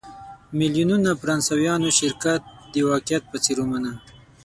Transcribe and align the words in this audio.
میلیونونو 0.57 1.09
فرانسویانو 1.21 1.89
شرکت 1.99 2.41
د 2.73 2.75
واقعیت 2.89 3.23
په 3.31 3.37
څېر 3.43 3.57
ومانه. 3.61 3.91